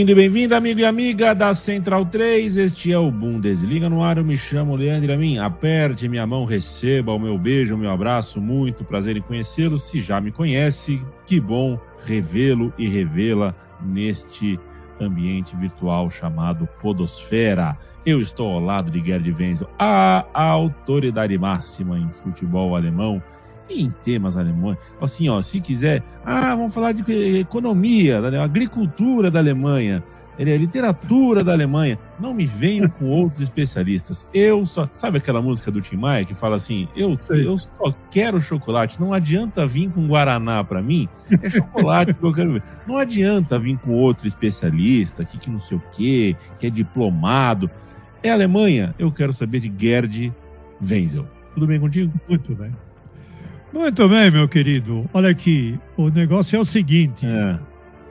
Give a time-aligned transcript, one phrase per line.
[0.00, 2.56] Bem-vindo e bem-vinda, amigo e amiga da Central 3.
[2.56, 4.16] Este é o Bundesliga no ar.
[4.16, 5.36] Eu me chamo Leandro Amin.
[5.36, 8.40] Aperte minha mão, receba o meu beijo, o meu abraço.
[8.40, 9.78] Muito prazer em conhecê-lo.
[9.78, 14.58] Se já me conhece, que bom revê-lo e revê-la neste
[14.98, 17.76] ambiente virtual chamado Podosfera.
[18.06, 23.22] Eu estou ao lado de Gerd Wenzel, a autoridade máxima em futebol alemão
[23.70, 24.78] em temas alemães.
[25.00, 30.02] Assim, ó, se quiser, ah, vamos falar de economia, da agricultura da Alemanha,
[30.48, 31.98] é literatura da Alemanha.
[32.18, 34.26] Não me venham com outros especialistas.
[34.32, 34.88] Eu só.
[34.94, 38.98] Sabe aquela música do Tim Maia que fala assim: eu, eu só quero chocolate.
[38.98, 41.08] Não adianta vir com Guaraná para mim.
[41.42, 42.62] É chocolate que eu quero ver.
[42.86, 47.70] Não adianta vir com outro especialista, que, que não sei o quê, que é diplomado.
[48.22, 48.94] É Alemanha?
[48.98, 50.32] Eu quero saber de Gerd
[50.80, 51.26] Wenzel.
[51.54, 52.12] Tudo bem contigo?
[52.28, 52.70] Muito bem.
[53.72, 55.08] Muito bem, meu querido.
[55.14, 57.26] Olha aqui, o negócio é o seguinte.
[57.26, 57.58] É.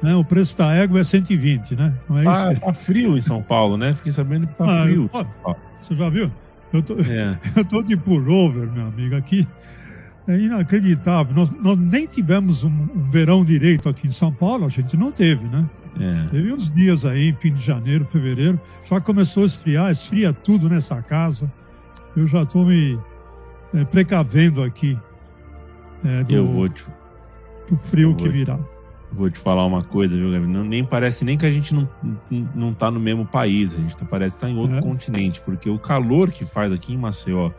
[0.01, 1.93] Né, o preço da égua é 120, né?
[2.07, 2.61] Não é tá, isso?
[2.61, 3.93] Tá frio em São Paulo, né?
[3.93, 5.09] Fiquei sabendo que tá ah, frio.
[5.13, 6.31] Eu, você já viu?
[6.71, 7.37] Eu tô, é.
[7.57, 9.45] eu tô de pullover, meu amigo, aqui.
[10.25, 11.35] É inacreditável.
[11.35, 15.11] Nós, nós nem tivemos um, um, verão direito aqui em São Paulo, a gente não
[15.11, 15.65] teve, né?
[15.99, 16.29] É.
[16.29, 21.01] Teve uns dias aí, fim de janeiro, fevereiro, já começou a esfriar, esfria tudo nessa
[21.01, 21.51] casa.
[22.15, 22.97] Eu já estou me
[23.73, 24.97] é, precavendo aqui
[26.03, 26.83] é, do, eu vou te,
[27.67, 28.57] do frio que virá.
[29.11, 30.49] Vou te falar uma coisa, viu, Gabriel?
[30.49, 31.89] Não, nem parece nem que a gente não,
[32.53, 34.81] não tá no mesmo país, a gente tá, parece estar tá em outro é.
[34.81, 37.49] continente, porque o calor que faz aqui em Maceió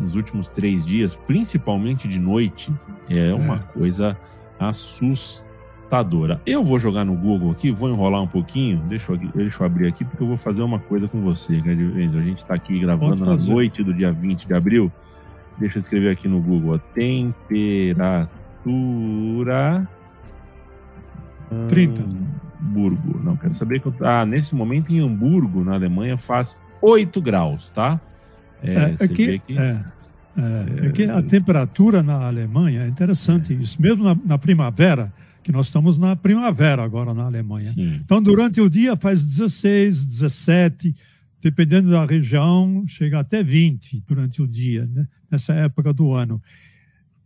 [0.00, 2.72] nos últimos três dias, principalmente de noite,
[3.08, 3.34] é, é.
[3.34, 4.16] uma coisa
[4.58, 6.40] assustadora.
[6.46, 9.88] Eu vou jogar no Google aqui, vou enrolar um pouquinho, deixa eu, deixa eu abrir
[9.88, 11.90] aqui, porque eu vou fazer uma coisa com você, Gabriel.
[12.20, 14.92] A gente tá aqui gravando na noite do dia 20 de abril.
[15.58, 16.78] Deixa eu escrever aqui no Google.
[16.94, 18.38] Temperatura.
[21.68, 22.04] 30.
[22.60, 23.20] Hamburgo.
[23.22, 23.92] Não, quero saber que.
[24.00, 28.00] Ah, nesse momento em Hamburgo, na Alemanha, faz 8 graus, tá?
[28.62, 29.58] É, é, é que, que...
[29.58, 29.80] É,
[30.36, 33.52] é, é, que a temperatura na Alemanha é interessante.
[33.54, 35.12] Isso mesmo na, na, primavera,
[35.42, 37.72] que nós estamos na primavera agora na Alemanha.
[37.72, 37.98] Sim.
[38.04, 40.94] Então, durante o dia faz 16, 17
[41.40, 45.06] dependendo da região, chega até 20 durante o dia, né?
[45.30, 46.42] nessa época do ano.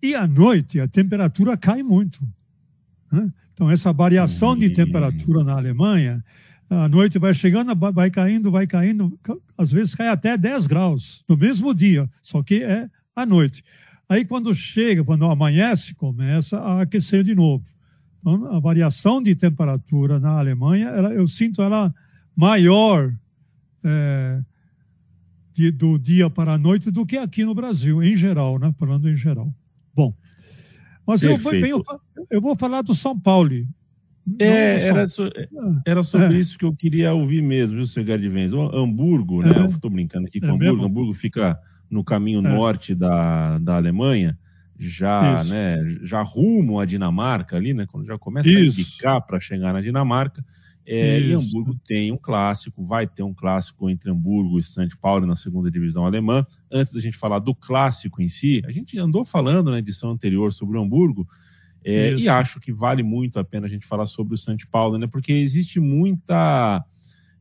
[0.03, 2.21] E à noite a temperatura cai muito.
[3.11, 3.33] Né?
[3.53, 6.23] Então, essa variação de temperatura na Alemanha,
[6.69, 9.19] à noite vai chegando, vai caindo, vai caindo,
[9.57, 13.65] às vezes cai até 10 graus no mesmo dia, só que é à noite.
[14.09, 17.63] Aí, quando chega, quando amanhece, começa a aquecer de novo.
[18.21, 21.95] Então, a variação de temperatura na Alemanha, ela, eu sinto ela
[22.37, 23.15] maior
[23.85, 24.41] é,
[25.53, 28.73] de, do dia para a noite do que aqui no Brasil, em geral, né?
[28.79, 29.55] Falando em geral.
[29.95, 30.15] Bom,
[31.07, 31.37] mas eu,
[31.67, 31.83] eu,
[32.31, 33.51] eu, vou falar do São Paulo.
[34.39, 35.31] É, era, so,
[35.87, 36.41] era sobre é.
[36.41, 38.53] isso que eu queria ouvir mesmo, viu, senhor Gardivenz?
[38.55, 39.53] Hamburgo, né?
[39.65, 39.67] É.
[39.67, 40.73] Estou brincando aqui com é Hamburgo.
[40.73, 40.87] Mesmo?
[40.87, 41.59] Hamburgo fica
[41.91, 42.43] no caminho é.
[42.43, 44.39] norte da, da Alemanha,
[44.79, 47.87] já, né, já rumo à Dinamarca ali, né?
[47.87, 48.59] Quando já começa isso.
[48.59, 50.45] a indicar para chegar na Dinamarca.
[50.87, 55.27] É, e Hamburgo tem um clássico, vai ter um clássico entre Hamburgo e São Paulo
[55.27, 56.47] na segunda divisão alemã.
[56.71, 60.53] Antes da gente falar do clássico em si, a gente andou falando na edição anterior
[60.53, 61.27] sobre o Hamburgo,
[61.85, 64.97] é, e acho que vale muito a pena a gente falar sobre o São Paulo,
[64.97, 65.07] né?
[65.07, 66.83] Porque existe muita.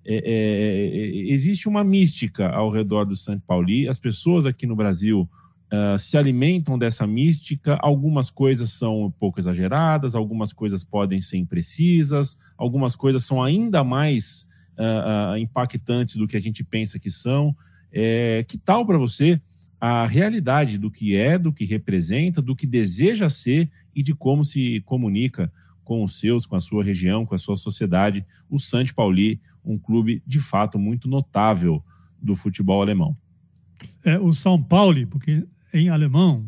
[0.06, 3.70] É, é, é, existe uma mística ao redor do São Paulo.
[3.70, 5.30] E as pessoas aqui no Brasil
[5.74, 7.78] uh, se alimentam dessa mística.
[7.82, 13.84] Algumas coisas são um pouco exageradas, algumas coisas podem ser imprecisas, algumas coisas são ainda
[13.84, 14.48] mais
[14.78, 17.56] uh, uh, impactantes do que a gente pensa que são.
[17.92, 19.40] É, que tal para você
[19.80, 24.44] a realidade do que é, do que representa, do que deseja ser e de como
[24.44, 25.52] se comunica
[25.84, 29.78] com os seus, com a sua região, com a sua sociedade, o Santi Pauli, um
[29.78, 31.84] clube de fato muito notável
[32.20, 33.16] do futebol alemão.
[34.04, 36.46] É, o São Paulo, porque em alemão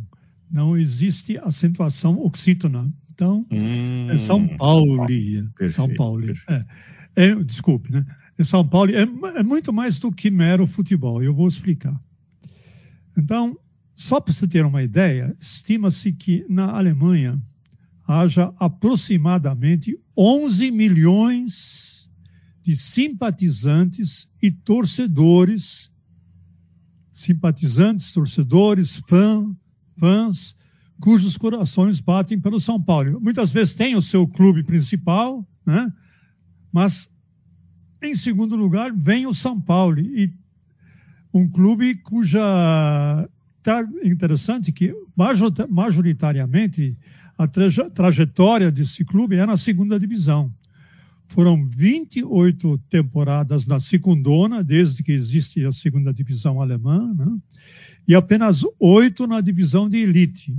[0.49, 2.89] não existe acentuação oxítona.
[3.13, 5.05] Então, hum, é São Paulo.
[5.69, 6.25] São Paulo.
[6.47, 6.65] É,
[7.15, 8.05] é, desculpe, né?
[8.37, 9.01] É São Paulo é,
[9.37, 11.23] é muito mais do que mero futebol.
[11.23, 11.99] Eu vou explicar.
[13.17, 13.57] Então,
[13.93, 17.41] só para você ter uma ideia, estima-se que na Alemanha
[18.05, 22.09] haja aproximadamente 11 milhões
[22.61, 25.91] de simpatizantes e torcedores,
[27.15, 29.55] simpatizantes, torcedores, fã,
[29.97, 30.53] fãs,
[30.99, 33.21] cujos corações batem pelo São Paulo.
[33.21, 35.89] Muitas vezes tem o seu clube principal, né?
[36.73, 37.09] mas
[38.03, 40.29] em segundo lugar vem o São Paulo e
[41.33, 43.29] um clube cuja
[44.03, 44.93] interessante que
[45.69, 46.97] majoritariamente
[47.37, 50.53] a trajetória desse clube é na segunda divisão.
[51.27, 57.37] Foram 28 temporadas na segundona, desde que existe a segunda divisão alemã, né?
[58.07, 60.55] e apenas oito na divisão de elite.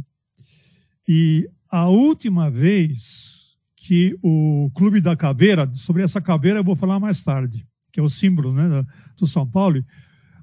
[1.09, 6.99] E a última vez que o Clube da Caveira, sobre essa caveira eu vou falar
[6.99, 8.85] mais tarde, que é o símbolo né,
[9.17, 9.85] do São Paulo,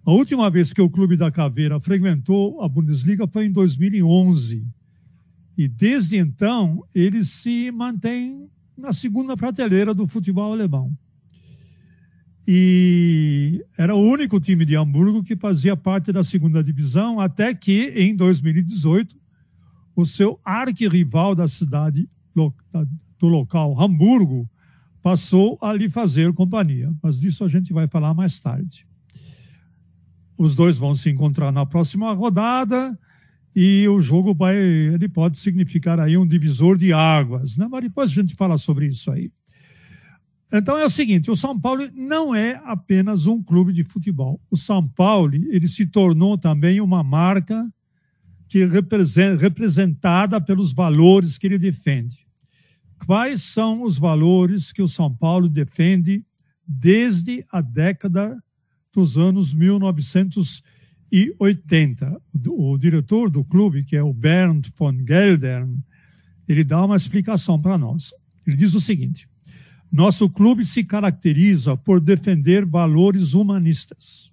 [0.05, 4.65] a última vez que o Clube da Caveira frequentou a Bundesliga foi em 2011.
[5.57, 10.91] E desde então, ele se mantém na segunda prateleira do futebol alemão.
[12.47, 17.93] E era o único time de Hamburgo que fazia parte da segunda divisão, até que,
[17.95, 19.15] em 2018,
[19.95, 24.49] o seu arquirrival da cidade, do local, Hamburgo,
[25.01, 26.93] passou a lhe fazer companhia.
[27.01, 28.85] Mas disso a gente vai falar mais tarde.
[30.37, 32.97] Os dois vão se encontrar na próxima rodada
[33.55, 37.67] e o jogo vai, ele pode significar aí um divisor de águas, né?
[37.69, 39.31] Mas depois a gente fala sobre isso aí.
[40.51, 44.39] Então é o seguinte, o São Paulo não é apenas um clube de futebol.
[44.51, 47.67] O São Paulo, ele se tornou também uma marca
[48.47, 52.27] que representa, representada pelos valores que ele defende.
[53.05, 56.23] Quais são os valores que o São Paulo defende
[56.67, 58.41] desde a década
[58.93, 59.53] dos anos
[61.13, 62.21] 1980.
[62.49, 65.77] O, diretor do clube, que é o Bernd von Geldern,
[66.47, 68.11] ele dá uma explicação para nós.
[68.45, 69.29] Ele diz o seguinte:
[69.91, 74.31] nosso clube se caracteriza por defender valores humanistas.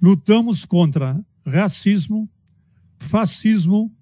[0.00, 2.28] Lutamos contra racismo,
[2.98, 3.92] fascismo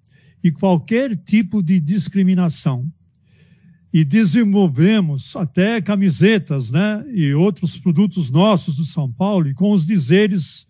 [0.43, 2.89] e qualquer tipo de discriminação
[3.91, 10.67] e desenvolvemos até camisetas né, e outros produtos nossos do São Paulo com os dizeres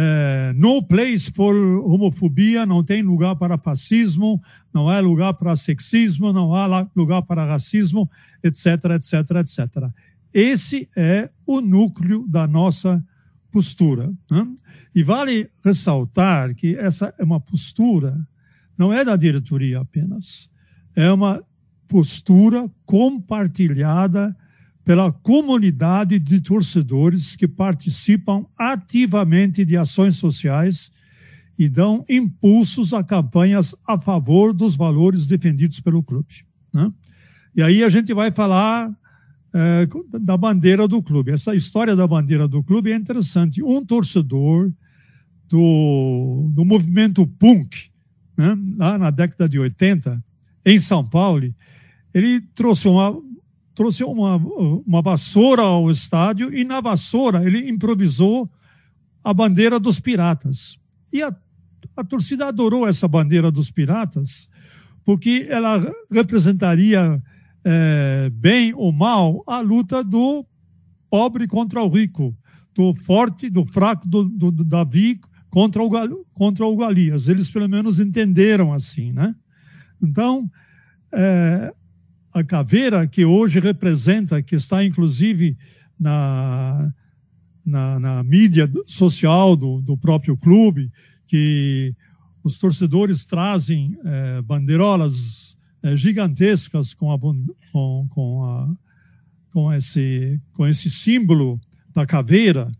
[0.00, 4.40] é, no place for homofobia, não tem lugar para fascismo,
[4.72, 8.08] não há lugar para sexismo, não há lugar para racismo,
[8.44, 9.90] etc, etc, etc.
[10.32, 13.04] Esse é o núcleo da nossa
[13.50, 14.12] postura.
[14.30, 14.46] Né?
[14.94, 18.24] E vale ressaltar que essa é uma postura,
[18.78, 20.48] não é da diretoria apenas,
[20.94, 21.42] é uma
[21.88, 24.36] postura compartilhada
[24.88, 30.90] pela comunidade de torcedores que participam ativamente de ações sociais
[31.58, 36.32] e dão impulsos a campanhas a favor dos valores defendidos pelo clube.
[36.72, 36.90] Né?
[37.54, 38.90] E aí a gente vai falar
[39.52, 39.86] é,
[40.22, 41.32] da bandeira do clube.
[41.32, 43.62] Essa história da bandeira do clube é interessante.
[43.62, 44.72] Um torcedor
[45.50, 47.90] do, do movimento punk,
[48.34, 50.24] né, lá na década de 80,
[50.64, 51.54] em São Paulo,
[52.14, 53.14] ele trouxe uma,
[53.78, 54.36] trouxe uma,
[54.84, 58.44] uma vassoura ao estádio e na vassoura ele improvisou
[59.22, 60.76] a bandeira dos piratas.
[61.12, 61.32] E a,
[61.96, 64.48] a torcida adorou essa bandeira dos piratas
[65.04, 67.22] porque ela representaria
[67.64, 70.44] é, bem ou mal a luta do
[71.08, 72.36] pobre contra o rico,
[72.74, 75.88] do forte, do fraco, do, do, do Davi contra o,
[76.34, 77.28] contra o Golias.
[77.28, 79.36] Eles pelo menos entenderam assim, né?
[80.02, 80.50] Então,
[81.12, 81.72] é,
[82.38, 85.56] a caveira que hoje representa, que está inclusive
[85.98, 86.92] na,
[87.64, 90.90] na, na mídia social do, do, próprio clube,
[91.26, 91.94] que
[92.42, 98.76] os torcedores trazem é, bandeirolas é, gigantescas com, a, com, com, a,
[99.52, 101.60] com, esse, com esse símbolo
[101.92, 102.70] da caveira,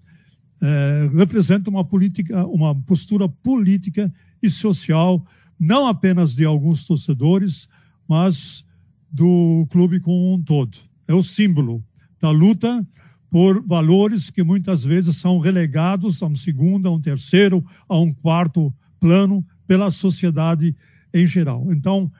[0.61, 4.13] é, representa uma política, uma postura política
[4.43, 5.25] e social,
[5.59, 7.69] não apenas de alguns torcedores,
[8.09, 8.65] mas
[9.11, 10.77] do clube como um todo.
[11.07, 11.83] É o símbolo
[12.21, 12.87] da luta
[13.31, 18.13] por valores que muitas vezes são relegados a um segundo, a um terceiro, a um
[18.13, 20.75] quarto plano pela sociedade
[21.13, 21.73] em geral.
[21.73, 22.11] Então,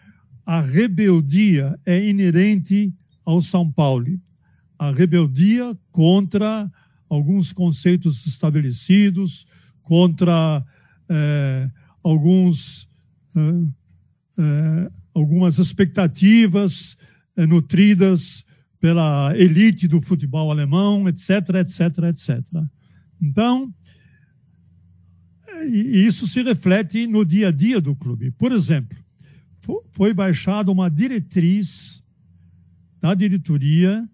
[0.45, 2.93] a rebeldia é inerente
[3.25, 4.19] ao São Paulo.
[4.79, 6.71] A rebeldia contra
[7.09, 9.47] alguns conceitos estabelecidos,
[9.83, 10.65] contra
[11.09, 11.71] eh,
[12.03, 12.89] alguns,
[13.35, 13.67] eh,
[14.39, 16.97] eh, algumas expectativas
[17.37, 18.45] é, nutridas
[18.81, 22.39] pela elite do futebol alemão, etc, etc, etc.
[23.21, 23.73] Então,
[25.67, 28.31] e isso se reflete no dia a dia do clube.
[28.31, 28.97] Por exemplo,
[29.93, 32.03] foi baixada uma diretriz
[33.01, 34.09] da diretoria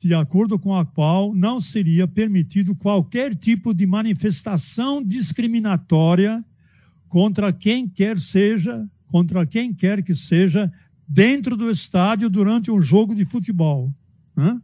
[0.00, 6.42] de acordo com a qual não seria permitido qualquer tipo de manifestação discriminatória
[7.06, 10.72] contra quem quer seja, contra quem quer que seja
[11.06, 13.92] dentro do estádio durante um jogo de futebol.
[14.36, 14.60] Né?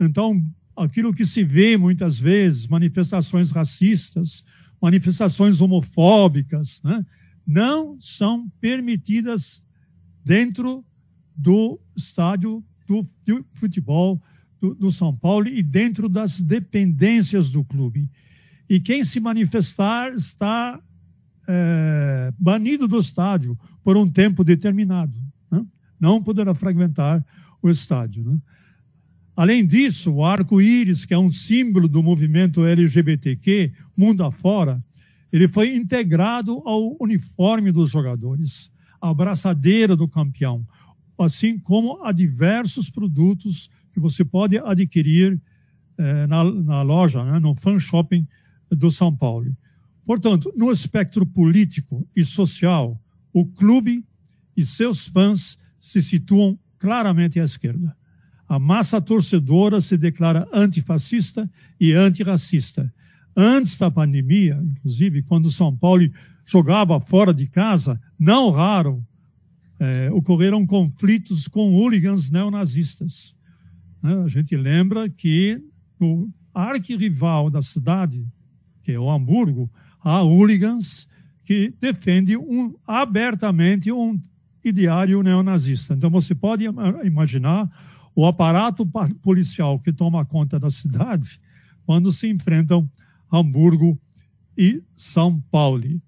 [0.00, 0.42] Então,
[0.76, 4.44] aquilo que se vê muitas vezes, manifestações racistas,
[4.80, 7.04] manifestações homofóbicas, né?
[7.44, 9.64] não são permitidas
[10.24, 10.84] dentro
[11.36, 13.04] do estádio do,
[13.52, 14.22] futebol
[14.60, 18.08] do, do, São Paulo e dentro das dependências do clube.
[18.68, 20.80] E quem se manifestar está
[21.46, 25.16] é, banido do estádio por um tempo determinado.
[25.50, 25.64] Né?
[26.00, 27.24] Não poderá fragmentar
[27.62, 28.24] o estádio.
[28.24, 28.38] Né?
[29.36, 34.82] Além disso, o arco-íris, que é um símbolo do movimento LGBTQ, mundo afora,
[35.32, 38.70] ele foi integrado ao uniforme dos jogadores,
[39.00, 40.64] à braçadeira do campeão,
[41.18, 45.40] assim como a diversos produtos que você pode adquirir
[45.98, 48.26] eh, na, na, loja, né, no fan shopping
[48.70, 49.56] do São Paulo.
[50.04, 53.00] Portanto, no espectro político e social,
[53.32, 54.04] o clube
[54.56, 57.96] e seus fãs se situam claramente à esquerda.
[58.46, 62.92] A massa torcedora se declara antifascista e antirracista
[63.36, 66.08] Antes da pandemia, inclusive, quando São Paulo
[66.44, 69.04] jogava fora de casa, não raro
[69.80, 73.34] é, ocorreram conflitos com hooligans neonazistas.
[74.00, 74.22] Né?
[74.22, 75.60] A gente lembra que
[75.98, 78.24] no arquirrival da cidade,
[78.82, 79.68] que é o Hamburgo,
[80.04, 81.08] há hooligans
[81.44, 84.20] que defendem um, abertamente um
[84.64, 85.94] ideário neonazista.
[85.94, 86.64] Então você pode
[87.04, 87.70] imaginar
[88.14, 88.88] o aparato
[89.22, 91.40] policial que toma conta da cidade
[91.84, 92.88] quando se enfrentam
[93.32, 93.98] Hamburgo
[94.56, 96.00] e São Paulo.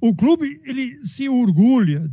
[0.00, 2.10] O clube ele se orgulha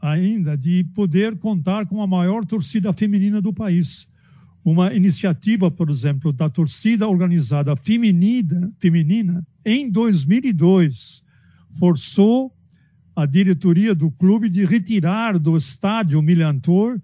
[0.00, 4.08] ainda de poder contar com a maior torcida feminina do país.
[4.64, 11.22] Uma iniciativa, por exemplo, da torcida organizada feminina, feminina em 2002
[11.78, 12.52] forçou
[13.14, 17.00] a diretoria do clube de retirar do estádio Milantor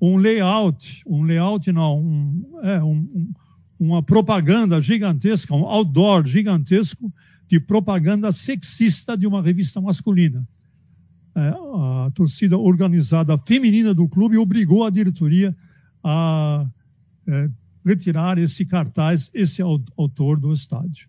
[0.00, 3.32] um layout, um layout não, um, é, um,
[3.78, 7.12] uma propaganda gigantesca, um outdoor gigantesco
[7.46, 10.46] de propaganda sexista de uma revista masculina.
[11.34, 15.56] É, a torcida organizada feminina do clube obrigou a diretoria
[16.02, 16.66] a
[17.28, 17.48] é,
[17.86, 21.08] retirar esse cartaz, esse autor do estádio.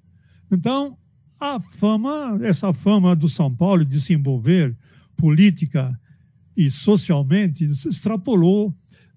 [0.53, 0.97] Então,
[1.39, 4.75] a fama, essa fama do São Paulo de se envolver
[5.17, 5.99] política
[6.55, 8.73] e socialmente extrapolou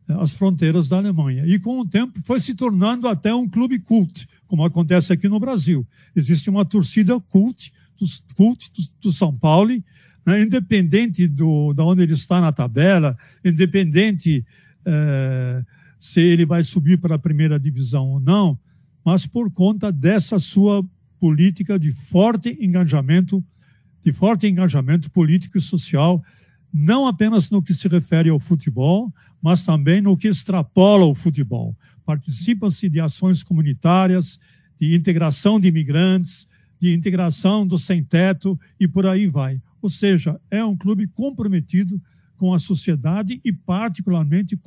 [0.08, 1.44] as fronteiras da Alemanha.
[1.46, 5.38] E com o tempo foi se tornando até um clube cult, como acontece aqui no
[5.38, 5.86] Brasil.
[6.14, 7.72] Existe uma torcida cult,
[8.34, 9.72] cult do, do São Paulo,
[10.24, 14.44] né, independente do, da onde ele está na tabela, independente
[14.84, 15.64] é,
[15.98, 18.58] se ele vai subir para a primeira divisão ou não,
[19.04, 20.84] mas por conta dessa sua
[21.18, 23.44] política de forte engajamento,
[24.04, 26.22] de forte engajamento político e social
[26.78, 31.74] não apenas no que se refere ao futebol, mas também no que extrapola o futebol.
[32.04, 34.38] Participam-se de ações comunitárias,
[34.78, 36.46] de integração de imigrantes,
[36.78, 39.60] de integração do sem-teto e por aí vai.
[39.80, 42.00] Ou seja, é um clube comprometido
[42.36, 44.58] com a sociedade e particularmente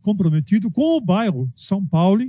[0.00, 2.24] comprometido com o bairro São Paulo,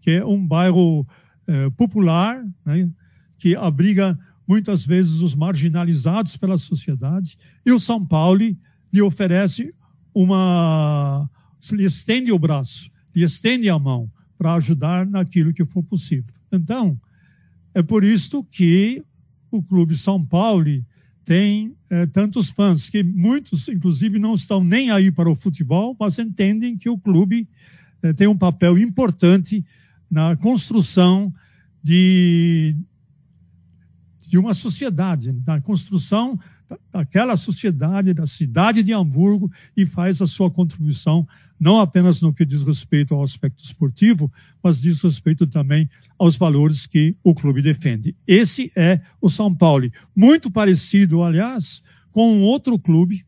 [0.00, 1.06] que é um bairro
[1.46, 2.90] eh, popular, né,
[3.38, 8.40] que abriga muitas vezes os marginalizados pela sociedade, e o São Paulo
[8.92, 9.72] lhe oferece
[10.14, 11.28] uma.
[11.72, 16.32] lhe estende o braço, lhe estende a mão para ajudar naquilo que for possível.
[16.52, 16.98] Então,
[17.74, 19.02] é por isso que
[19.50, 20.84] o Clube São Paulo
[21.24, 26.18] tem é, tantos fãs, que muitos, inclusive, não estão nem aí para o futebol, mas
[26.18, 27.48] entendem que o clube
[28.02, 29.64] é, tem um papel importante
[30.10, 31.32] na construção
[31.82, 32.76] de,
[34.20, 36.38] de uma sociedade, na construção
[36.92, 41.26] daquela sociedade, da cidade de Hamburgo, e faz a sua contribuição,
[41.58, 44.32] não apenas no que diz respeito ao aspecto esportivo,
[44.62, 48.16] mas diz respeito também aos valores que o clube defende.
[48.26, 49.90] Esse é o São Paulo.
[50.14, 53.24] Muito parecido, aliás, com um outro clube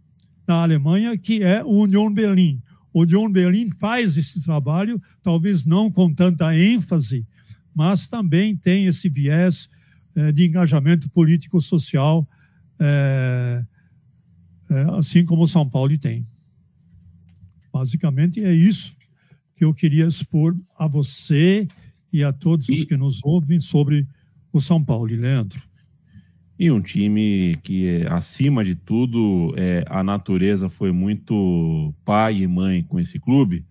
[0.46, 2.60] na Alemanha, que é o Union Berlin.
[2.98, 7.24] O Union Berlin faz esse trabalho, talvez não com tanta ênfase,
[7.72, 9.70] mas também tem esse viés
[10.34, 12.28] de engajamento político-social
[12.80, 13.64] é,
[14.68, 16.26] é, assim como o São Paulo tem.
[17.72, 18.96] Basicamente é isso
[19.54, 21.68] que eu queria expor a você
[22.12, 24.08] e a todos os que nos ouvem sobre
[24.52, 25.67] o São Paulo, Leandro.
[26.58, 32.82] E um time que, acima de tudo, é, a natureza foi muito pai e mãe
[32.82, 33.64] com esse clube,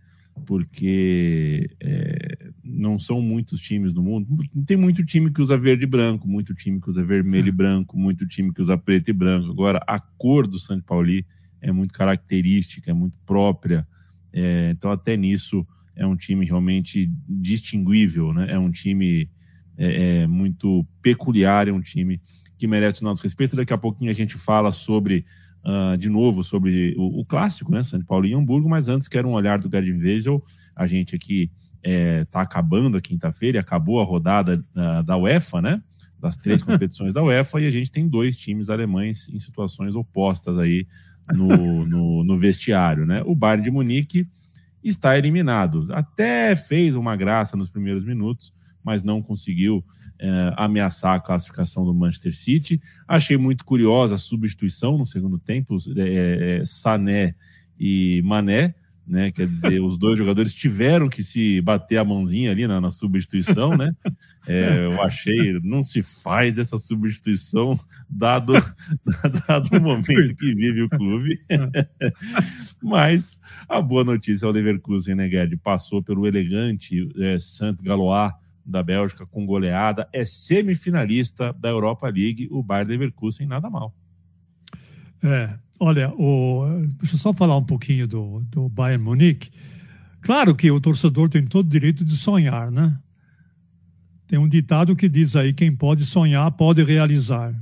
[0.45, 4.37] porque é, não são muitos times no mundo.
[4.65, 7.97] Tem muito time que usa verde e branco, muito time que usa vermelho e branco,
[7.97, 9.51] muito time que usa preto e branco.
[9.51, 11.11] Agora, a cor do São Paulo
[11.59, 13.85] é muito característica, é muito própria.
[14.31, 18.47] É, então, até nisso, é um time realmente distinguível, né?
[18.49, 19.29] É um time
[19.77, 22.21] é, é muito peculiar, é um time
[22.57, 23.55] que merece o nosso respeito.
[23.55, 25.25] Daqui a pouquinho a gente fala sobre,
[25.63, 27.83] uh, de novo, sobre o, o, clássico, né?
[27.83, 30.43] São Paulo e Hamburgo, mas antes quero um olhar do Gerd Wesel.
[30.75, 31.51] A gente aqui
[31.83, 35.81] está é, tá acabando a quinta-feira, acabou a rodada uh, da UEFA, né?
[36.19, 40.57] Das três competições da UEFA, e a gente tem dois times alemães em situações opostas
[40.57, 40.87] aí
[41.33, 43.21] no, no, no vestiário, né?
[43.25, 44.27] O Bayern de Munique
[44.83, 45.87] está eliminado.
[45.91, 48.53] Até fez uma graça nos primeiros minutos,
[48.87, 49.83] mas não conseguiu
[50.17, 52.81] é, ameaçar a classificação do Manchester City.
[53.05, 57.35] Achei muito curiosa a substituição no segundo tempo, é, é, Sané
[57.77, 58.73] e Mané,
[59.05, 59.29] né?
[59.29, 63.75] Quer dizer, os dois jogadores tiveram que se bater a mãozinha ali na, na substituição,
[63.75, 63.93] né?
[64.47, 67.77] É, eu achei, não se faz essa substituição
[68.09, 68.53] dado,
[69.49, 71.37] dado o momento que vive o clube.
[72.81, 75.57] Mas a boa notícia é o Leverkusen, né, Gerd?
[75.57, 78.31] Passou pelo elegante é, Saint Galois
[78.67, 83.95] da Bélgica com goleada, é semifinalista da Europa League, o Bayern Leverkusen nada mal.
[85.23, 86.65] É, olha, o,
[86.99, 89.49] deixa eu só falar um pouquinho do, do Bayern Munique.
[90.21, 92.99] Claro que o torcedor tem todo o direito de sonhar, né?
[94.27, 97.55] Tem um ditado que diz aí: quem pode sonhar, pode realizar.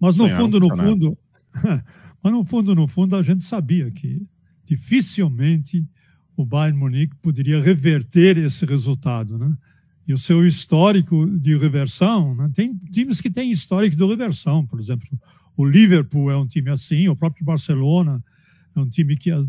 [0.00, 1.18] Mas no sonhar fundo, no fundo,
[2.22, 4.26] mas no fundo, no fundo, a gente sabia que
[4.64, 5.88] dificilmente
[6.38, 9.52] o Bayern Munique poderia reverter esse resultado, né?
[10.06, 12.48] E o seu histórico de reversão, né?
[12.54, 15.08] tem times que têm histórico de reversão, por exemplo,
[15.56, 18.24] o Liverpool é um time assim, o próprio Barcelona
[18.74, 19.44] é um time que uh,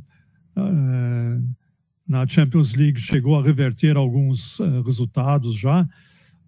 [2.08, 5.88] na Champions League chegou a reverter alguns uh, resultados já,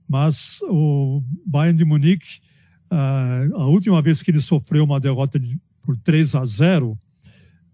[0.10, 2.42] mas o Bayern de Munique,
[2.90, 7.00] a última vez que ele sofreu uma derrota de, por 3 a 0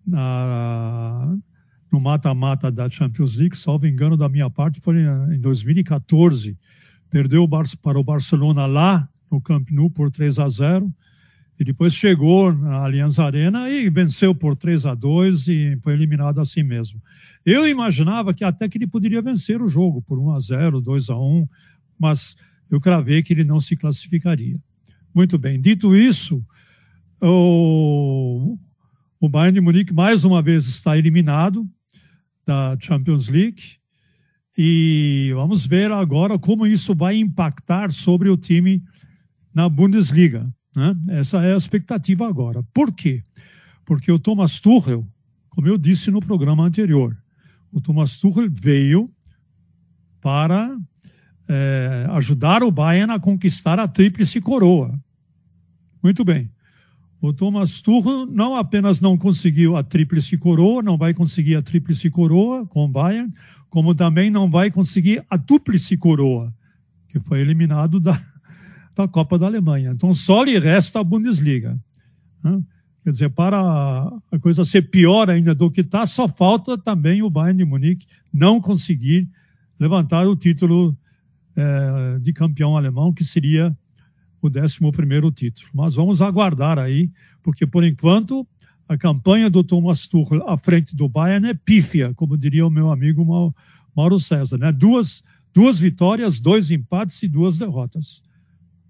[0.05, 1.35] na,
[1.97, 4.97] no mata-mata da Champions League, salvo engano da minha parte, foi
[5.33, 6.55] em 2014.
[7.09, 7.47] Perdeu
[7.81, 10.93] para o Barcelona lá no Camp Nou por 3 a 0
[11.59, 16.39] e depois chegou na Allianz Arena e venceu por 3 a 2 e foi eliminado
[16.39, 17.01] assim mesmo.
[17.43, 21.09] Eu imaginava que até que ele poderia vencer o jogo por 1 a 0, 2
[21.09, 21.47] a 1,
[21.97, 22.35] mas
[22.69, 24.59] eu cravei que ele não se classificaria.
[25.15, 25.59] Muito bem.
[25.59, 26.45] Dito isso,
[27.19, 28.55] o,
[29.19, 31.67] o Bayern de Munique mais uma vez está eliminado
[32.47, 33.77] da Champions League.
[34.57, 38.81] E vamos ver agora como isso vai impactar sobre o time
[39.53, 40.51] na Bundesliga.
[40.75, 40.95] Né?
[41.09, 42.63] Essa é a expectativa agora.
[42.73, 43.23] Por quê?
[43.85, 45.05] Porque o Thomas Tuchel,
[45.49, 47.15] como eu disse no programa anterior,
[47.71, 49.07] o Thomas Tuchel veio
[50.21, 50.75] para
[51.47, 54.97] é, ajudar o Bayern a conquistar a tríplice coroa.
[56.01, 56.49] Muito bem.
[57.19, 62.09] O Thomas Tuchel não apenas não conseguiu a tríplice coroa, não vai conseguir a tríplice
[62.09, 63.33] coroa com o Bayern,
[63.69, 66.53] como também não vai conseguir a dúplice coroa,
[67.09, 68.19] que foi eliminado da,
[68.95, 69.91] da Copa da Alemanha.
[69.93, 71.79] Então só lhe resta a Bundesliga.
[72.43, 72.61] Né?
[73.03, 77.29] Quer dizer, para a coisa ser pior ainda do que está, só falta também o
[77.29, 79.27] Bayern de Munique não conseguir
[79.79, 80.95] levantar o título
[81.55, 83.75] é, de campeão alemão, que seria
[84.47, 85.69] o 11 título.
[85.73, 88.47] Mas vamos aguardar aí, porque por enquanto
[88.87, 92.89] a campanha do Thomas Tuchel à frente do Bayern é pífia, como diria o meu
[92.89, 93.53] amigo
[93.95, 94.57] Mauro César.
[94.57, 94.71] Né?
[94.71, 98.23] Duas, duas vitórias, dois empates e duas derrotas.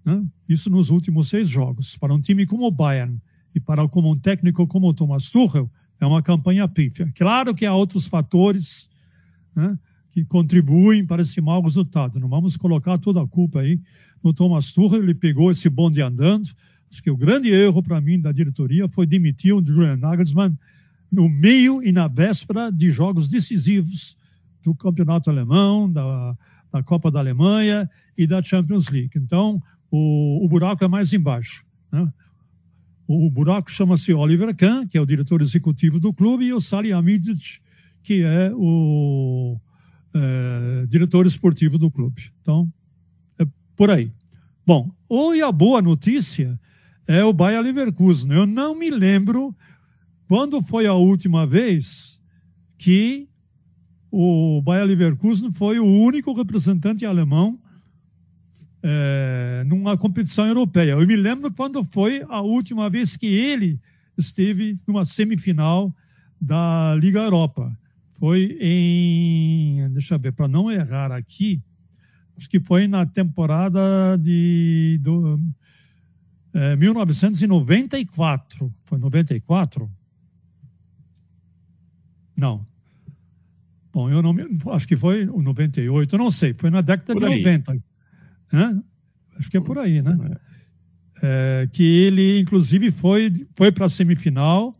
[0.04, 0.24] Né?
[0.48, 1.96] Isso nos últimos seis jogos.
[1.96, 3.20] Para um time como o Bayern
[3.54, 5.68] e para como um técnico como o Thomas Tuchel,
[6.00, 7.08] é uma campanha pífia.
[7.14, 8.88] Claro que há outros fatores
[9.54, 9.76] né,
[10.10, 12.20] que contribuem para esse mau resultado.
[12.20, 13.80] Não vamos colocar toda a culpa aí
[14.22, 15.02] no Thomas Tuchel.
[15.02, 16.48] Ele pegou esse bonde andando.
[16.90, 20.56] Acho que o grande erro para mim da diretoria foi demitir o Julian Nagelsmann
[21.10, 24.16] no meio e na véspera de jogos decisivos
[24.62, 26.36] do campeonato alemão, da,
[26.72, 29.12] da Copa da Alemanha e da Champions League.
[29.16, 31.64] Então, o, o buraco é mais embaixo.
[31.90, 32.10] Né?
[33.06, 36.60] O, o, buraco chama-se Oliver Kahn, que é o diretor executivo do clube, e o
[36.60, 37.60] Sali Amidic,
[38.02, 39.58] que é o
[40.14, 42.30] é, diretor esportivo do clube.
[42.42, 42.70] Então,
[43.78, 44.10] por aí.
[44.66, 44.90] Bom,
[45.36, 46.58] e a boa notícia
[47.06, 48.32] é o Bayer Leverkusen.
[48.32, 49.54] Eu não me lembro
[50.26, 52.20] quando foi a última vez
[52.76, 53.28] que
[54.10, 57.56] o Bayer Leverkusen foi o único representante alemão
[58.82, 60.92] é, numa competição europeia.
[60.92, 63.80] Eu me lembro quando foi a última vez que ele
[64.18, 65.94] esteve numa semifinal
[66.40, 67.72] da Liga Europa.
[68.18, 71.62] Foi em, deixa eu ver, para não errar aqui,
[72.38, 75.38] acho que foi na temporada de do,
[76.54, 78.70] é, 1994.
[78.84, 79.90] Foi 94?
[82.36, 82.66] Não.
[83.92, 84.34] Bom, eu não
[84.72, 87.72] acho que foi 98, eu não sei, foi na década de 90.
[88.52, 88.80] Né?
[89.36, 90.16] Acho que é por aí, né?
[91.22, 91.62] É.
[91.62, 94.72] é, que ele, inclusive, foi, foi para a semifinal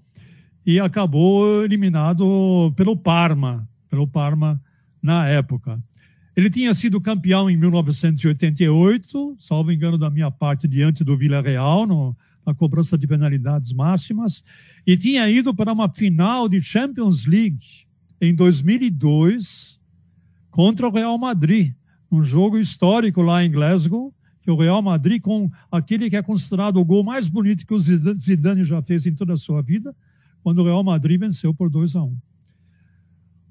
[0.65, 4.63] e acabou eliminado pelo Parma, pelo Parma
[5.03, 5.83] na época.
[6.39, 12.17] Ele tinha sido campeão em 1988, salvo engano da minha parte, diante do Villarreal, no,
[12.47, 14.45] na cobrança de penalidades máximas,
[14.87, 17.89] e tinha ido para uma final de Champions League
[18.21, 19.81] em 2002
[20.49, 21.75] contra o Real Madrid,
[22.09, 26.77] um jogo histórico lá em Glasgow, que o Real Madrid, com aquele que é considerado
[26.77, 29.93] o gol mais bonito que o Zidane já fez em toda a sua vida,
[30.45, 32.07] quando o Real Madrid venceu por 2 a 1.
[32.07, 32.17] Um.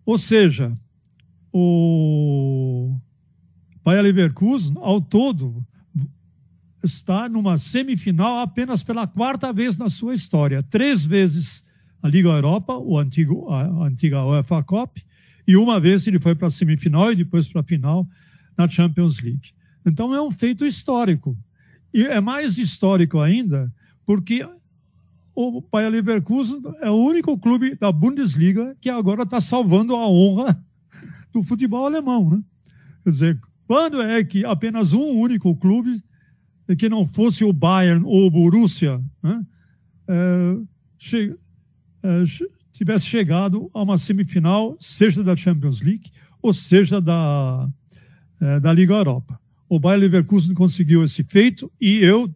[0.06, 0.71] Ou seja,
[1.53, 2.97] o
[3.83, 5.65] Bayer Leverkusen, ao todo,
[6.83, 10.62] está numa semifinal apenas pela quarta vez na sua história.
[10.62, 11.63] Três vezes
[12.01, 14.97] a Liga Europa, o antigo, a antiga UEFA Cup,
[15.47, 18.07] e uma vez ele foi para a semifinal e depois para a final
[18.57, 19.53] na Champions League.
[19.86, 21.38] Então é um feito histórico.
[21.93, 23.71] E é mais histórico ainda
[24.05, 24.45] porque
[25.36, 30.62] o Bayer Leverkusen é o único clube da Bundesliga que agora está salvando a honra
[31.38, 32.30] do futebol alemão.
[32.30, 32.41] Né?
[33.04, 36.04] Quer dizer, quando é que apenas um único clube,
[36.78, 39.45] que não fosse o Bayern ou o Borussia, né,
[40.08, 40.58] é,
[40.97, 41.36] che,
[42.04, 42.23] é,
[42.71, 47.69] tivesse chegado a uma semifinal, seja da Champions League ou seja da,
[48.41, 49.39] é, da Liga Europa.
[49.69, 52.28] O Bayern Leverkusen conseguiu esse feito e eu,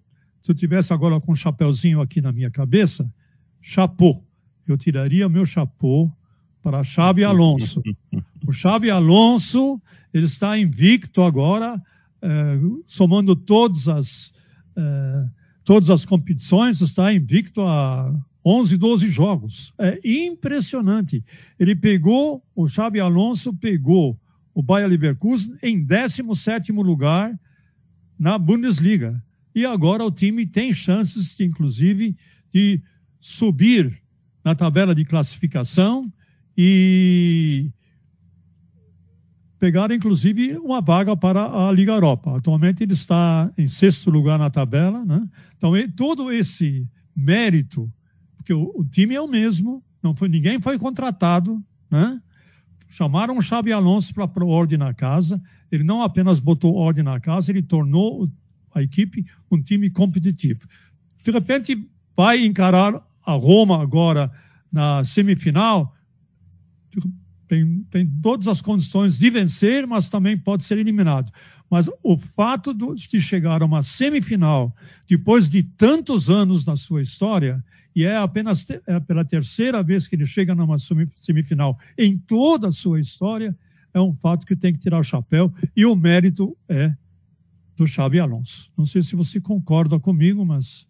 [0.41, 3.11] se eu tivesse agora com um chapéuzinho aqui na minha cabeça,
[3.59, 4.23] chapô.
[4.67, 6.09] Eu tiraria meu chapô
[6.61, 7.81] para Xavi Alonso.
[8.51, 9.81] O Xavi Alonso,
[10.13, 11.81] ele está invicto agora,
[12.21, 14.33] é, somando todas as,
[14.75, 15.25] é,
[15.63, 18.13] todas as competições, está invicto a
[18.45, 19.73] 11, 12 jogos.
[19.79, 21.23] É impressionante.
[21.57, 24.19] Ele pegou, o Xavi Alonso pegou
[24.53, 27.33] o Bayer Leverkusen em 17 lugar
[28.19, 29.23] na Bundesliga.
[29.55, 32.17] E agora o time tem chances, inclusive,
[32.53, 32.81] de
[33.17, 34.03] subir
[34.43, 36.11] na tabela de classificação
[36.57, 37.71] e
[39.61, 42.35] pegaram, inclusive, uma vaga para a Liga Europa.
[42.35, 45.05] Atualmente ele está em sexto lugar na tabela.
[45.05, 45.29] Né?
[45.55, 47.87] Então, todo esse mérito,
[48.35, 52.19] porque o, o, time é o mesmo, não foi, ninguém foi contratado, né?
[52.89, 55.39] chamaram o Xabi Alonso para pôr ordem na casa,
[55.71, 58.27] ele não apenas botou ordem na casa, ele tornou
[58.73, 60.61] a equipe um time competitivo.
[61.23, 64.31] De repente, vai encarar a Roma agora
[64.71, 65.95] na semifinal,
[67.51, 71.29] tem, tem todas as condições de vencer, mas também pode ser eliminado.
[71.69, 74.73] Mas o fato de chegar a uma semifinal,
[75.05, 77.61] depois de tantos anos na sua história,
[77.93, 82.71] e é apenas é pela terceira vez que ele chega numa semifinal em toda a
[82.71, 83.53] sua história,
[83.93, 86.95] é um fato que tem que tirar o chapéu, e o mérito é
[87.75, 88.71] do Xavi Alonso.
[88.77, 90.87] Não sei se você concorda comigo, mas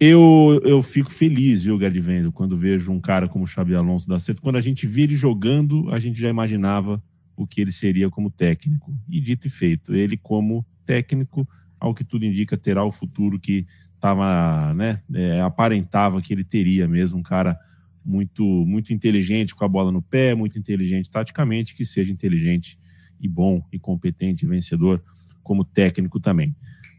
[0.00, 4.18] eu, eu fico feliz, viu, Gadivendo, quando vejo um cara como o Xabi Alonso dar
[4.18, 4.40] certo.
[4.40, 7.02] Quando a gente vira ele jogando, a gente já imaginava
[7.36, 8.96] o que ele seria como técnico.
[9.08, 11.48] E dito e feito, ele como técnico,
[11.80, 13.66] ao que tudo indica, terá o futuro que
[14.00, 17.58] tava, né, é, aparentava que ele teria mesmo, um cara
[18.04, 22.78] muito muito inteligente com a bola no pé, muito inteligente taticamente, que seja inteligente
[23.20, 25.02] e bom e competente vencedor
[25.42, 26.54] como técnico também.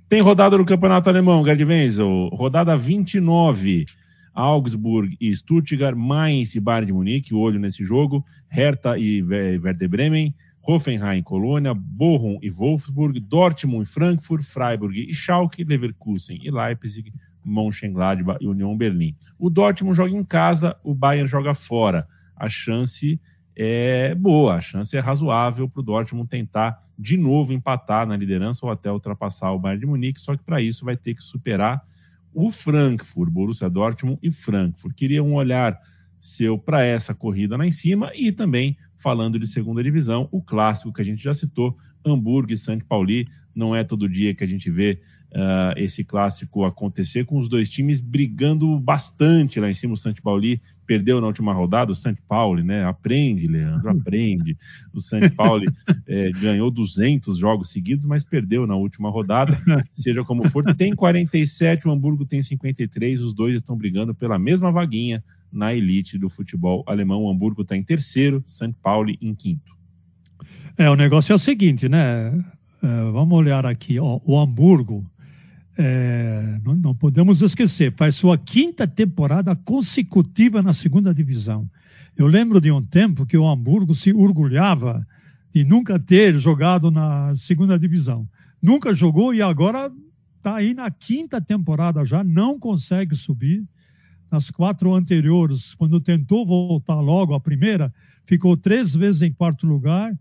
[0.09, 2.29] Tem rodada no Campeonato Alemão, Gerd Wenzel.
[2.33, 3.85] Rodada 29.
[4.33, 8.25] Augsburg e Stuttgart, Mainz e Bayern de Munique, olho nesse jogo.
[8.47, 10.33] Hertha e Werder Bremen.
[10.67, 17.13] Hoffenheim, Colônia, Bochum e Wolfsburg, Dortmund e Frankfurt, Freiburg e Schalke, Leverkusen e Leipzig,
[17.45, 19.15] Mönchengladbach e União Berlim.
[19.37, 22.07] O Dortmund joga em casa, o Bayern joga fora.
[22.35, 23.21] A chance
[23.61, 28.65] é boa, a chance é razoável para o Dortmund tentar de novo empatar na liderança
[28.65, 31.83] ou até ultrapassar o Bayern de Munique, só que para isso vai ter que superar
[32.33, 34.95] o Frankfurt, Borussia Dortmund e Frankfurt.
[34.95, 35.77] Queria um olhar
[36.21, 40.93] seu para essa corrida lá em cima e também falando de segunda divisão, o clássico
[40.93, 43.27] que a gente já citou, Hamburgo e São Pauli.
[43.53, 47.69] Não é todo dia que a gente vê uh, esse clássico acontecer, com os dois
[47.69, 49.93] times brigando bastante lá em cima.
[49.93, 52.83] O Santo Pauli perdeu na última rodada, o Santo Pauli, né?
[52.83, 54.57] Aprende, Leandro, aprende.
[54.93, 55.67] O Santo Pauli
[56.07, 59.57] é, ganhou 200 jogos seguidos, mas perdeu na última rodada.
[59.93, 64.71] Seja como for, tem 47, o Hamburgo tem 53, os dois estão brigando pela mesma
[64.71, 67.23] vaguinha na elite do futebol alemão.
[67.23, 69.77] O Hamburgo está em terceiro, Santo Pauli em quinto.
[70.77, 72.33] É, o negócio é o seguinte, né?
[72.81, 75.05] É, vamos olhar aqui, ó, o Hamburgo
[75.81, 81.69] é, não, não, podemos esquecer, faz sua quinta temporada consecutiva na segunda divisão.
[82.17, 85.07] Eu lembro de um tempo que o Hamburgo se orgulhava
[85.49, 88.27] de nunca ter jogado na segunda divisão.
[88.61, 89.89] Nunca jogou e agora
[90.35, 93.63] está aí na quinta temporada já, não consegue subir.
[94.29, 97.91] Nas quatro anteriores, quando tentou voltar logo à primeira,
[98.25, 100.13] ficou três vezes em quarto lugar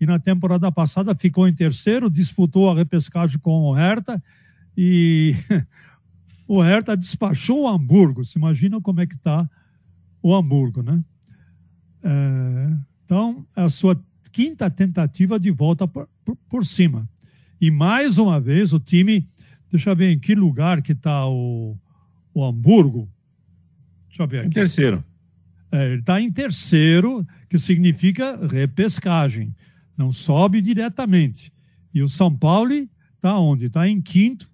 [0.00, 4.20] e na temporada passada ficou em terceiro, disputou a repescagem com o Hertha
[4.76, 5.34] e
[6.46, 8.24] o Hertha despachou o Hamburgo.
[8.24, 9.48] Se imagina como é que está
[10.22, 11.02] o Hamburgo, né?
[12.02, 17.08] É, então, é a sua quinta tentativa de volta por, por, por, cima.
[17.60, 19.26] E mais uma vez o time,
[19.70, 21.76] deixa eu ver em que lugar que está o,
[22.32, 23.08] o Hamburgo.
[24.08, 24.48] Deixa eu ver aqui.
[24.48, 25.04] Em terceiro.
[25.70, 29.54] É, ele está em terceiro, que significa repescagem.
[29.96, 31.52] Não sobe diretamente.
[31.92, 32.72] E o São Paulo
[33.14, 33.66] está onde?
[33.66, 34.50] Está em quinto,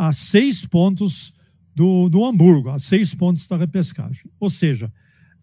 [0.00, 1.30] a seis pontos
[1.74, 4.30] do, do Hamburgo, a seis pontos da repescagem.
[4.40, 4.90] Ou seja,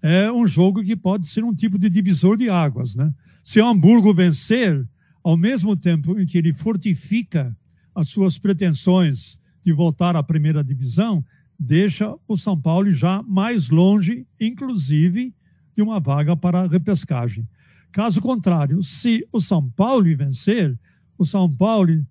[0.01, 2.95] é um jogo que pode ser um tipo de divisor de águas.
[2.95, 3.13] Né?
[3.43, 4.83] Se o Hamburgo vencer,
[5.23, 7.55] ao mesmo tempo em que ele fortifica
[7.93, 11.23] as suas pretensões de voltar à primeira divisão,
[11.59, 15.35] deixa o São Paulo já mais longe, inclusive,
[15.75, 17.47] de uma vaga para a repescagem.
[17.91, 20.75] Caso contrário, se o São Paulo vencer,
[21.15, 22.03] o São Paulo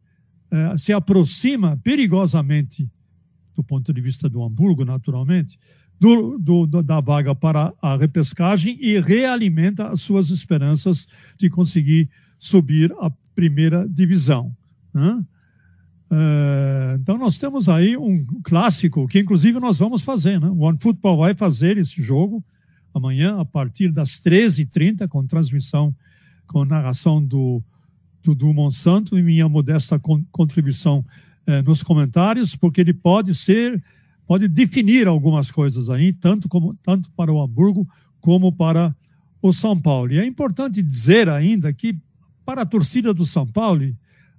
[0.50, 2.88] é, se aproxima perigosamente,
[3.54, 5.58] do ponto de vista do Hamburgo, naturalmente,
[5.98, 12.92] do, do, da vaga para a repescagem e realimenta as suas esperanças de conseguir subir
[13.00, 14.54] à primeira divisão.
[14.92, 15.24] Né?
[16.10, 20.40] É, então, nós temos aí um clássico que, inclusive, nós vamos fazer.
[20.40, 20.48] Né?
[20.48, 22.44] O One Football vai fazer esse jogo
[22.94, 25.94] amanhã, a partir das 13h30, com transmissão,
[26.46, 27.62] com narração do
[28.34, 31.04] do Monsanto e minha modesta contribuição
[31.46, 33.82] eh, nos comentários, porque ele pode ser,
[34.26, 37.86] pode definir algumas coisas aí, tanto, como, tanto para o Hamburgo
[38.20, 38.94] como para
[39.40, 40.12] o São Paulo.
[40.12, 41.98] E é importante dizer ainda que
[42.44, 43.96] para a torcida do São Paulo,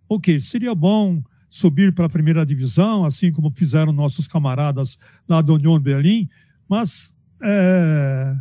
[0.09, 4.97] ok, seria bom subir para a primeira divisão, assim como fizeram nossos camaradas
[5.27, 6.29] lá do União Berlim,
[6.67, 8.35] mas é,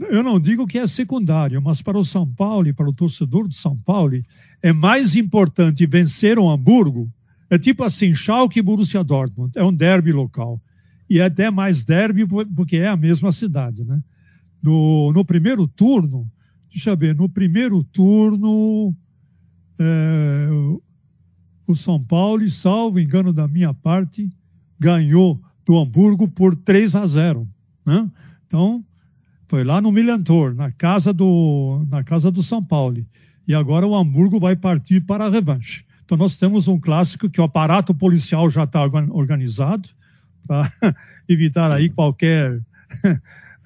[0.00, 3.46] eu não digo que é secundário, mas para o São Paulo e para o torcedor
[3.46, 4.20] do São Paulo,
[4.62, 7.12] é mais importante vencer o Hamburgo.
[7.50, 9.52] É tipo assim, Schalke e Borussia Dortmund.
[9.56, 10.60] É um derby local.
[11.08, 14.02] E é até mais derby porque é a mesma cidade, né?
[14.62, 16.30] No, no primeiro turno,
[16.70, 18.94] deixa eu ver, no primeiro turno,
[19.78, 20.48] é,
[21.66, 24.30] o São Paulo, salvo engano da minha parte,
[24.78, 27.48] ganhou do Hamburgo por 3 a 0.
[27.84, 28.10] Né?
[28.46, 28.84] Então,
[29.52, 33.04] foi lá no Milantor, na casa do, na casa do São Paulo.
[33.46, 35.84] E agora o Hamburgo vai partir para a revanche.
[36.02, 39.90] Então nós temos um clássico que o aparato policial já está organizado
[40.48, 40.66] para
[41.28, 42.62] evitar aí qualquer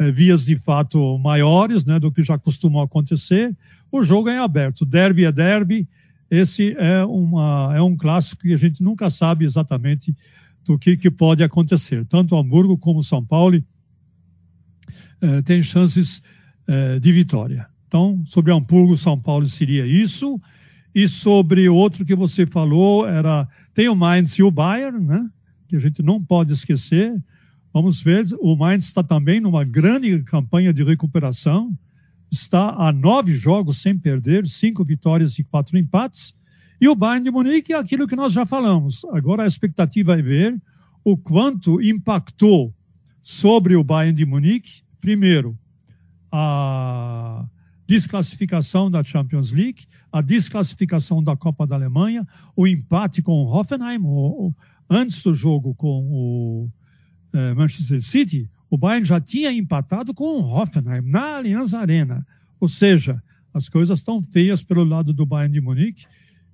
[0.01, 3.57] eh, vias de fato maiores né, do que já costumou acontecer.
[3.92, 5.88] O jogo é aberto, derby é derby.
[6.29, 10.12] Esse é, uma, é um clássico que a gente nunca sabe exatamente
[10.64, 12.05] do que, que pode acontecer.
[12.07, 13.62] Tanto Hamburgo como São Paulo
[15.21, 16.23] eh, tem chances
[16.67, 17.67] eh, de vitória.
[17.87, 20.41] Então, sobre Hamburgo, São Paulo seria isso.
[20.95, 25.29] E sobre outro que você falou, era tem o Mainz e o Bayern, né?
[25.69, 27.15] que a gente não pode esquecer.
[27.73, 31.77] Vamos ver, o Mainz está também numa grande campanha de recuperação.
[32.31, 36.35] Está a nove jogos sem perder, cinco vitórias e quatro empates.
[36.81, 39.05] E o Bayern de Munique é aquilo que nós já falamos.
[39.13, 40.61] Agora a expectativa é ver
[41.05, 42.75] o quanto impactou
[43.23, 45.59] sobre o Bayern de Munique primeiro,
[46.31, 47.47] a
[47.87, 53.99] desclassificação da Champions League, a desclassificação da Copa da Alemanha, o empate com o Hoffenheim,
[54.03, 54.55] o, o,
[54.91, 56.71] antes do jogo com o
[57.33, 62.27] é, Manchester City, o Bayern já tinha empatado com o Hoffenheim na Allianz Arena.
[62.59, 63.23] Ou seja,
[63.55, 66.07] as coisas estão feias pelo lado do Bayern de Munique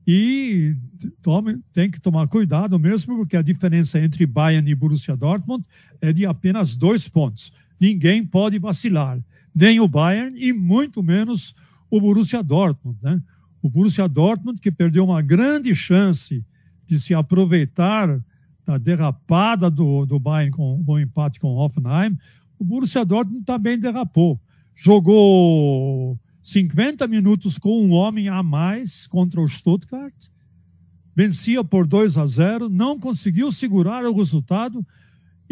[0.07, 0.77] e
[1.23, 5.65] tome, tem que tomar cuidado mesmo, porque a diferença entre Bayern e Borussia Dortmund
[6.01, 7.53] é de apenas dois pontos.
[7.83, 9.19] Ninguém pode vacilar.
[9.53, 11.53] nem o Bayern e muito menos
[11.91, 12.97] o Borussia Dortmund.
[13.03, 13.21] Né?
[13.61, 16.47] O Borussia Dortmund, que perdeu uma grande chance
[16.87, 18.25] de se aproveitar
[18.65, 22.17] da derrapada do, do Bayern com, o empate com o Hoffenheim,
[22.57, 24.41] o Borussia Dortmund também derrapou.
[24.77, 30.29] Jogou 50 minutos com um homem a mais contra o Stuttgart,
[31.17, 34.87] vencia por 2 a 0, não conseguiu segurar o resultado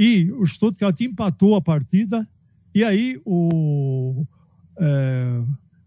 [0.00, 2.26] e o Stuttgart empatou a partida.
[2.74, 4.24] E aí o
[4.78, 5.42] é,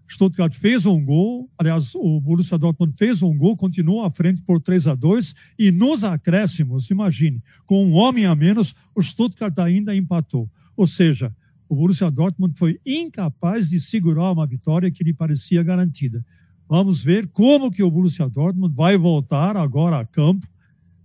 [0.08, 4.62] Stuttgart fez um gol, aliás, o Borussia Dortmund fez um gol, continuou à frente por
[4.62, 9.96] 3 a 2 e nos acréscimos, imagine, com um homem a menos, o Stuttgart ainda
[9.96, 10.48] empatou.
[10.78, 11.36] Ou seja,
[11.68, 16.24] o Borussia Dortmund foi incapaz de segurar uma vitória que lhe parecia garantida.
[16.70, 20.46] Vamos ver como que o Borussia Dortmund vai voltar agora a campo.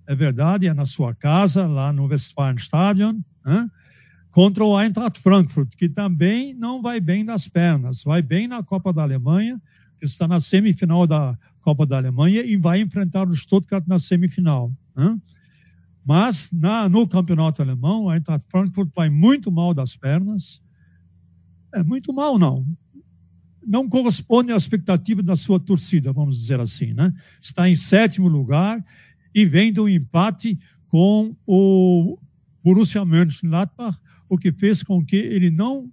[0.08, 3.70] É verdade, é na sua casa, lá no Westfalenstadion, né?
[4.30, 8.90] contra o Eintracht Frankfurt, que também não vai bem nas pernas, vai bem na Copa
[8.90, 9.60] da Alemanha,
[9.98, 14.72] que está na semifinal da Copa da Alemanha e vai enfrentar o Stuttgart na semifinal.
[14.96, 15.14] Né?
[16.02, 20.62] Mas na, no campeonato alemão, o Eintracht Frankfurt vai muito mal das pernas.
[21.74, 22.66] É muito mal, não.
[23.66, 26.94] Não corresponde à expectativa da sua torcida, vamos dizer assim.
[26.94, 27.12] Né?
[27.38, 28.82] Está em sétimo lugar
[29.38, 32.18] e vem do empate com o
[32.64, 33.96] Borussia Mönchengladbach,
[34.28, 35.88] o que fez com que ele não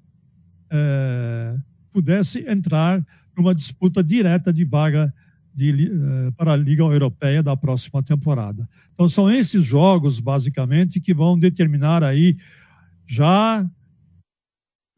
[0.72, 1.56] é,
[1.92, 3.06] pudesse entrar
[3.38, 5.14] numa disputa direta de vaga
[5.54, 8.68] de, uh, para a Liga Europeia da próxima temporada.
[8.96, 12.38] Então são esses jogos basicamente que vão determinar aí
[13.06, 13.64] já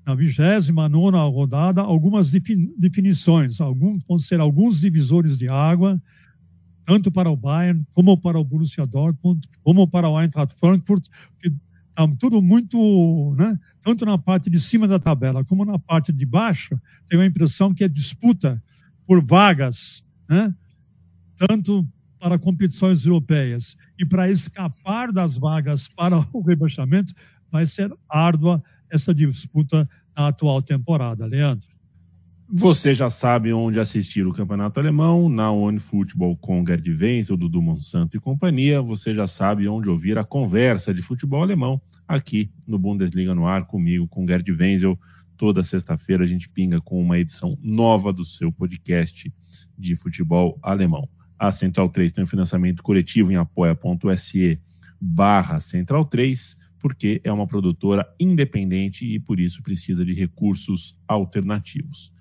[0.05, 6.01] na 29 rodada algumas definições, alguns vão ser alguns divisores de água,
[6.87, 11.05] tanto para o Bayern como para o Borussia Dortmund, como para o Eintracht Frankfurt,
[11.41, 13.59] que está tudo muito, né?
[13.81, 17.73] Tanto na parte de cima da tabela como na parte de baixo, tenho a impressão
[17.73, 18.63] que é disputa
[19.05, 20.53] por vagas né?
[21.35, 21.87] tanto
[22.19, 27.13] para competições europeias e para escapar das vagas para o rebaixamento,
[27.51, 31.76] vai ser árdua essa disputa na atual temporada, Leandro.
[32.49, 38.15] Você já sabe onde assistir o Campeonato Alemão, na OneFootball com Gerd Wenzel, Dudu Monsanto
[38.15, 38.81] e companhia.
[38.81, 43.67] Você já sabe onde ouvir a conversa de futebol alemão aqui no Bundesliga no ar,
[43.67, 44.97] comigo, com Gerd Wenzel.
[45.35, 49.29] Toda sexta-feira a gente pinga com uma edição nova do seu podcast
[49.77, 51.09] de futebol alemão.
[51.37, 54.57] A Central 3 tem um financiamento coletivo em apoia.se
[55.01, 62.15] barra Central 3, porque é uma produtora independente e por isso precisa de recursos alternativos.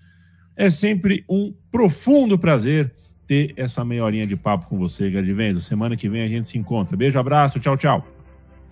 [0.56, 2.92] É sempre um profundo prazer
[3.26, 5.60] ter essa meia horinha de papo com você, Gerd Venzo.
[5.60, 6.96] Semana que vem a gente se encontra.
[6.96, 8.06] Beijo, abraço, tchau, tchau.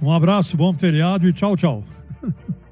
[0.01, 1.85] Um abraço, bom feriado e tchau, tchau.